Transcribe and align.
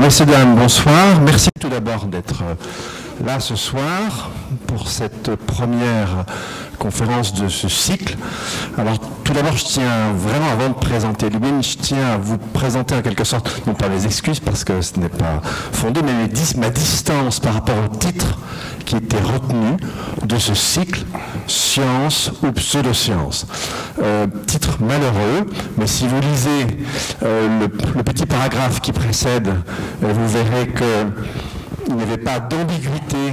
Messieurs, 0.00 0.26
dames, 0.26 0.54
bonsoir. 0.54 1.20
Merci 1.24 1.48
tout 1.60 1.68
d'abord 1.68 2.06
d'être 2.06 2.42
euh, 2.42 2.54
là 3.24 3.40
ce 3.40 3.56
soir 3.56 4.30
pour 4.66 4.88
cette 4.88 5.34
première 5.36 6.24
conférence 6.78 7.34
de 7.34 7.48
ce 7.48 7.68
cycle. 7.68 8.16
Alors, 8.76 8.98
tout 9.24 9.32
d'abord, 9.32 9.56
je 9.56 9.64
tiens 9.64 10.12
vraiment, 10.16 10.50
avant 10.50 10.68
de 10.68 10.74
présenter 10.74 11.28
Lumine, 11.28 11.62
je 11.62 11.76
tiens 11.76 12.14
à 12.14 12.16
vous 12.16 12.38
présenter 12.38 12.94
en 12.94 13.02
quelque 13.02 13.24
sorte, 13.24 13.62
non 13.66 13.74
pas 13.74 13.88
mes 13.88 14.06
excuses 14.06 14.40
parce 14.40 14.64
que 14.64 14.80
ce 14.80 14.98
n'est 14.98 15.08
pas 15.08 15.40
fondé, 15.72 16.00
mais 16.02 16.28
ma 16.56 16.70
distance 16.70 17.40
par 17.40 17.54
rapport 17.54 17.76
au 17.84 17.96
titre 17.96 18.38
qui 18.86 18.96
était 18.96 19.20
retenu 19.20 19.76
de 20.24 20.38
ce 20.38 20.54
cycle, 20.54 21.04
science 21.46 22.32
ou 22.42 22.52
pseudo-science. 22.52 23.46
Euh, 24.02 24.26
titre 24.46 24.78
malheureux, 24.80 25.46
mais 25.76 25.86
si 25.86 26.06
vous 26.06 26.20
lisez 26.20 26.78
euh, 27.22 27.68
le, 27.96 28.02
petit 28.02 28.24
paragraphe 28.24 28.80
qui 28.80 28.92
précède, 28.92 29.48
euh, 29.48 30.12
vous 30.12 30.28
verrez 30.28 30.68
qu'il 31.88 31.96
n'y 31.96 32.02
avait 32.02 32.18
pas 32.18 32.38
d'ambiguïté 32.38 33.32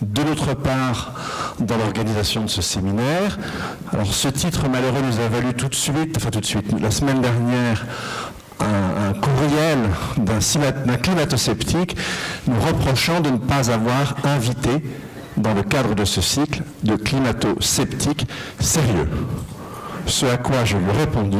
de 0.00 0.22
notre 0.22 0.54
part 0.54 1.12
dans 1.60 1.76
l'organisation 1.76 2.42
de 2.44 2.48
ce 2.48 2.62
séminaire. 2.62 3.38
Alors 3.92 4.06
ce 4.06 4.28
titre 4.28 4.70
malheureux 4.70 5.02
nous 5.02 5.20
a 5.20 5.28
valu 5.28 5.52
tout 5.52 5.68
de 5.68 5.74
suite, 5.74 6.16
enfin 6.16 6.30
tout 6.30 6.40
de 6.40 6.46
suite, 6.46 6.64
la 6.80 6.90
semaine 6.90 7.20
dernière, 7.20 7.84
un, 8.60 9.12
courriel 9.12 9.78
d'un 10.16 10.96
climato-sceptique 10.96 11.94
nous 12.46 12.58
reprochant 12.58 13.20
de 13.20 13.28
ne 13.30 13.36
pas 13.36 13.70
avoir 13.70 14.14
invité, 14.24 14.82
dans 15.36 15.52
le 15.52 15.62
cadre 15.62 15.94
de 15.94 16.04
ce 16.04 16.22
cycle, 16.22 16.62
de 16.84 16.96
climato-sceptiques 16.96 18.26
sérieux. 18.60 19.10
Ce 20.06 20.24
à 20.24 20.38
quoi 20.38 20.64
je 20.64 20.78
lui 20.78 20.86
ai 20.88 21.00
répondu 21.00 21.38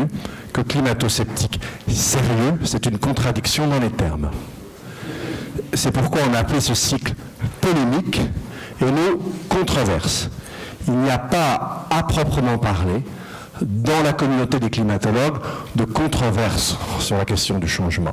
que 0.52 0.60
climato-sceptique 0.60 1.60
sérieux, 1.88 2.58
c'est 2.64 2.84
une 2.86 2.98
contradiction 2.98 3.66
dans 3.66 3.78
les 3.78 3.90
termes. 3.90 4.30
C'est 5.76 5.90
pourquoi 5.90 6.20
on 6.30 6.34
a 6.34 6.38
appelé 6.38 6.60
ce 6.60 6.74
cycle 6.74 7.14
polémique 7.60 8.20
et 8.80 8.84
non 8.84 9.18
controverse. 9.48 10.30
Il 10.86 10.94
n'y 10.94 11.10
a 11.10 11.18
pas 11.18 11.86
à 11.90 12.02
proprement 12.04 12.58
parler 12.58 13.02
dans 13.60 14.02
la 14.02 14.12
communauté 14.12 14.60
des 14.60 14.70
climatologues 14.70 15.38
de 15.74 15.84
controverses 15.84 16.76
sur 17.00 17.16
la 17.16 17.24
question 17.24 17.58
du 17.58 17.68
changement. 17.68 18.12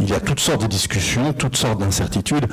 Il 0.00 0.08
y 0.08 0.14
a 0.14 0.20
toutes 0.20 0.40
sortes 0.40 0.62
de 0.62 0.66
discussions, 0.66 1.32
toutes 1.32 1.56
sortes 1.56 1.80
d'incertitudes, 1.80 2.46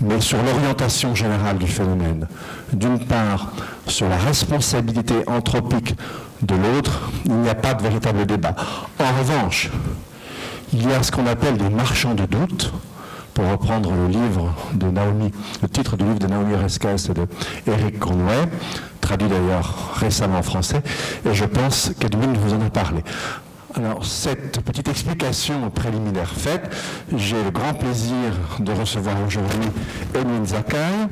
mais 0.00 0.20
sur 0.20 0.38
l'orientation 0.42 1.14
générale 1.14 1.58
du 1.58 1.66
phénomène. 1.66 2.28
D'une 2.72 3.04
part, 3.04 3.52
sur 3.86 4.08
la 4.08 4.16
responsabilité 4.16 5.14
anthropique 5.26 5.96
de 6.42 6.54
l'autre, 6.54 7.10
il 7.24 7.34
n'y 7.34 7.48
a 7.48 7.54
pas 7.54 7.74
de 7.74 7.82
véritable 7.82 8.26
débat. 8.26 8.54
En 9.00 9.18
revanche, 9.18 9.70
il 10.72 10.88
y 10.88 10.92
a 10.92 11.02
ce 11.02 11.10
qu'on 11.10 11.26
appelle 11.26 11.56
des 11.56 11.70
marchands 11.70 12.14
de 12.14 12.26
doute, 12.26 12.72
pour 13.38 13.48
reprendre 13.52 13.92
le 13.92 14.08
livre 14.08 14.52
de 14.74 14.90
Naomi, 14.90 15.30
le 15.62 15.68
titre 15.68 15.96
du 15.96 16.02
livre 16.02 16.18
de 16.18 16.26
Naomi 16.26 16.56
Rescas 16.56 17.06
et 17.08 17.14
de 17.14 17.24
Eric 17.68 18.00
Conway, 18.00 18.48
traduit 19.00 19.28
d'ailleurs 19.28 19.92
récemment 19.94 20.38
en 20.38 20.42
français, 20.42 20.82
et 21.24 21.32
je 21.32 21.44
pense 21.44 21.92
qu'Edwin 22.00 22.32
vous 22.32 22.54
en 22.54 22.66
a 22.66 22.68
parlé. 22.68 23.04
Alors, 23.76 24.04
cette 24.04 24.60
petite 24.62 24.88
explication 24.88 25.70
préliminaire 25.70 26.32
faite, 26.32 26.74
j'ai 27.16 27.40
le 27.44 27.52
grand 27.52 27.74
plaisir 27.74 28.34
de 28.58 28.72
recevoir 28.72 29.14
aujourd'hui 29.24 29.68
Edwin 30.16 30.44
Zakai, 30.44 31.06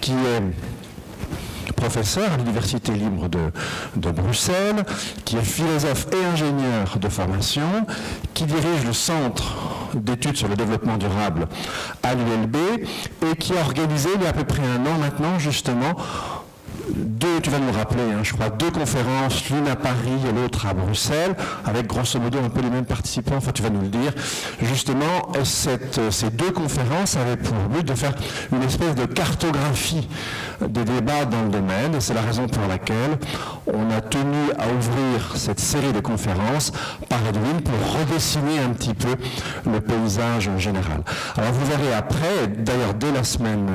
qui 0.00 0.12
est 0.12 1.72
professeur 1.74 2.32
à 2.34 2.36
l'Université 2.36 2.92
libre 2.92 3.28
de, 3.28 3.50
de, 3.96 4.12
Bruxelles, 4.12 4.84
qui 5.24 5.38
est 5.38 5.42
philosophe 5.42 6.06
et 6.12 6.24
ingénieur 6.24 6.98
de 7.00 7.08
formation, 7.08 7.84
qui 8.32 8.44
dirige 8.44 8.84
le 8.86 8.92
Centre 8.92 9.83
d'études 10.00 10.36
sur 10.36 10.48
le 10.48 10.56
développement 10.56 10.96
durable 10.96 11.46
à 12.02 12.14
l'ULB 12.14 12.56
et 12.56 13.36
qui 13.36 13.56
a 13.56 13.60
organisé 13.60 14.08
il 14.14 14.22
y 14.22 14.26
a 14.26 14.30
à 14.30 14.32
peu 14.32 14.44
près 14.44 14.62
un 14.62 14.84
an 14.86 14.98
maintenant 14.98 15.38
justement 15.38 15.94
deux, 17.24 17.40
tu 17.40 17.50
vas 17.50 17.58
nous 17.58 17.72
rappeler, 17.72 18.02
hein, 18.02 18.22
je 18.22 18.32
crois, 18.32 18.50
deux 18.50 18.70
conférences, 18.70 19.48
l'une 19.48 19.68
à 19.68 19.76
Paris 19.76 20.20
et 20.28 20.32
l'autre 20.32 20.66
à 20.66 20.74
Bruxelles, 20.74 21.34
avec 21.64 21.86
grosso 21.86 22.18
modo 22.18 22.38
un 22.38 22.50
peu 22.50 22.60
les 22.60 22.70
mêmes 22.70 22.84
participants, 22.84 23.36
enfin 23.36 23.52
tu 23.52 23.62
vas 23.62 23.70
nous 23.70 23.80
le 23.80 23.88
dire. 23.88 24.12
Justement, 24.62 25.32
ces 25.42 26.30
deux 26.30 26.50
conférences 26.50 27.16
avaient 27.16 27.36
pour 27.36 27.54
but 27.70 27.86
de 27.86 27.94
faire 27.94 28.12
une 28.52 28.62
espèce 28.62 28.94
de 28.94 29.06
cartographie 29.06 30.08
des 30.60 30.84
débats 30.84 31.24
dans 31.24 31.42
le 31.42 31.48
domaine, 31.48 32.00
c'est 32.00 32.14
la 32.14 32.22
raison 32.22 32.46
pour 32.46 32.66
laquelle 32.68 33.18
on 33.66 33.90
a 33.90 34.00
tenu 34.00 34.50
à 34.58 34.66
ouvrir 34.68 35.36
cette 35.36 35.60
série 35.60 35.92
de 35.92 36.00
conférences 36.00 36.72
par 37.08 37.20
Edwin 37.26 37.60
pour 37.62 38.00
redessiner 38.00 38.58
un 38.58 38.70
petit 38.70 38.94
peu 38.94 39.14
le 39.70 39.80
paysage 39.80 40.48
en 40.48 40.58
général. 40.58 41.02
Alors 41.36 41.52
vous 41.52 41.66
verrez 41.66 41.94
après, 41.94 42.48
d'ailleurs 42.58 42.94
dès 42.94 43.12
la 43.12 43.24
semaine 43.24 43.66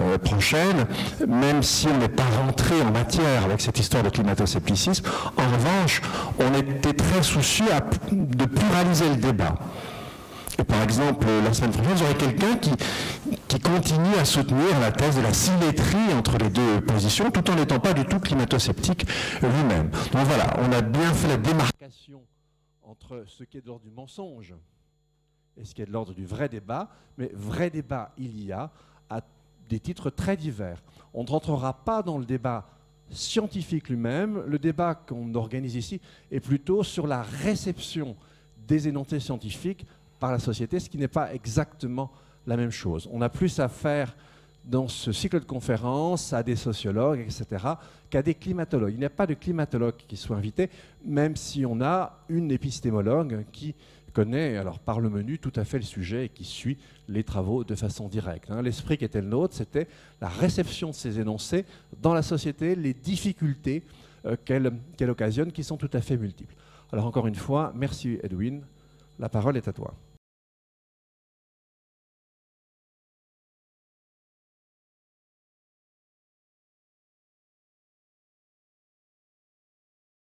euh, 0.00 0.18
prochaine, 0.18 0.86
même 1.28 1.62
si 1.62 1.88
on 1.88 1.98
n'est 1.98 2.08
pas 2.08 2.24
rentré 2.44 2.74
en 2.86 2.92
matière 2.92 3.44
avec 3.44 3.60
cette 3.60 3.78
histoire 3.78 4.02
de 4.02 4.10
climato-scepticisme. 4.10 5.04
En 5.36 5.42
revanche, 5.42 6.00
on 6.38 6.54
était 6.54 6.92
très 6.92 7.22
soucieux 7.22 7.66
de 8.12 8.44
pluraliser 8.44 9.08
le 9.08 9.16
débat. 9.16 9.54
Et 10.58 10.64
par 10.64 10.82
exemple, 10.82 11.26
la 11.44 11.52
semaine 11.52 11.72
prochaine, 11.72 12.02
aurez 12.02 12.14
quelqu'un 12.14 12.56
qui, 12.56 12.70
qui 13.46 13.60
continue 13.60 14.14
à 14.18 14.24
soutenir 14.24 14.80
la 14.80 14.90
thèse 14.90 15.16
de 15.16 15.20
la 15.20 15.32
symétrie 15.32 16.14
entre 16.16 16.38
les 16.38 16.48
deux 16.48 16.80
positions, 16.80 17.30
tout 17.30 17.50
en 17.50 17.56
n'étant 17.56 17.78
pas 17.78 17.92
du 17.92 18.06
tout 18.06 18.20
climato-sceptique 18.20 19.06
lui-même. 19.42 19.90
Donc 20.12 20.26
voilà, 20.26 20.56
on 20.60 20.72
a 20.72 20.80
bien 20.80 21.12
fait 21.12 21.28
la 21.28 21.36
démarcation 21.36 22.22
entre 22.82 23.24
ce 23.26 23.44
qui 23.44 23.58
est 23.58 23.60
de 23.60 23.66
l'ordre 23.66 23.84
du 23.84 23.90
mensonge 23.90 24.54
et 25.58 25.64
ce 25.64 25.74
qui 25.74 25.82
est 25.82 25.86
de 25.86 25.92
l'ordre 25.92 26.14
du 26.14 26.24
vrai 26.24 26.48
débat, 26.48 26.88
mais 27.18 27.30
vrai 27.34 27.68
débat 27.68 28.12
il 28.16 28.42
y 28.42 28.52
a 28.52 28.70
à 29.10 29.20
des 29.68 29.80
titres 29.80 30.10
très 30.10 30.36
divers. 30.36 30.82
On 31.12 31.24
ne 31.24 31.28
rentrera 31.28 31.72
pas 31.84 32.02
dans 32.02 32.18
le 32.18 32.24
débat 32.24 32.66
scientifique 33.10 33.88
lui-même. 33.88 34.42
Le 34.46 34.58
débat 34.58 34.94
qu'on 34.94 35.34
organise 35.34 35.76
ici 35.76 36.00
est 36.30 36.40
plutôt 36.40 36.82
sur 36.82 37.06
la 37.06 37.22
réception 37.22 38.16
des 38.66 38.88
énoncés 38.88 39.20
scientifiques 39.20 39.86
par 40.18 40.32
la 40.32 40.38
société, 40.38 40.80
ce 40.80 40.88
qui 40.88 40.98
n'est 40.98 41.08
pas 41.08 41.32
exactement 41.34 42.10
la 42.46 42.56
même 42.56 42.70
chose. 42.70 43.08
On 43.12 43.20
a 43.22 43.28
plus 43.28 43.58
à 43.60 43.68
faire 43.68 44.16
dans 44.66 44.88
ce 44.88 45.12
cycle 45.12 45.40
de 45.40 45.44
conférences 45.44 46.32
à 46.32 46.42
des 46.42 46.56
sociologues, 46.56 47.20
etc., 47.20 47.64
qu'à 48.10 48.22
des 48.22 48.34
climatologues. 48.34 48.92
Il 48.94 48.98
n'y 48.98 49.04
a 49.04 49.10
pas 49.10 49.26
de 49.26 49.34
climatologue 49.34 49.94
qui 50.08 50.16
soit 50.16 50.36
invité, 50.36 50.70
même 51.04 51.36
si 51.36 51.64
on 51.64 51.80
a 51.80 52.24
une 52.28 52.50
épistémologue 52.50 53.44
qui 53.52 53.74
connaît 54.12 54.56
alors 54.56 54.78
par 54.78 54.98
le 55.00 55.10
menu 55.10 55.38
tout 55.38 55.52
à 55.56 55.64
fait 55.64 55.76
le 55.76 55.84
sujet 55.84 56.24
et 56.24 56.28
qui 56.30 56.44
suit 56.44 56.78
les 57.06 57.22
travaux 57.22 57.64
de 57.64 57.74
façon 57.74 58.08
directe. 58.08 58.50
Hein. 58.50 58.62
L'esprit 58.62 58.96
qui 58.96 59.04
était 59.04 59.20
le 59.20 59.28
nôtre, 59.28 59.54
c'était 59.54 59.88
la 60.20 60.28
réception 60.28 60.88
de 60.88 60.94
ces 60.94 61.20
énoncés 61.20 61.64
dans 62.00 62.14
la 62.14 62.22
société, 62.22 62.74
les 62.74 62.94
difficultés 62.94 63.84
euh, 64.24 64.36
qu'elle 64.44 65.10
occasionne, 65.10 65.52
qui 65.52 65.62
sont 65.62 65.76
tout 65.76 65.90
à 65.92 66.00
fait 66.00 66.16
multiples. 66.16 66.54
Alors 66.92 67.04
encore 67.04 67.26
une 67.26 67.34
fois, 67.34 67.72
merci 67.74 68.18
Edwin, 68.22 68.62
la 69.18 69.28
parole 69.28 69.56
est 69.56 69.68
à 69.68 69.72
toi. 69.72 69.94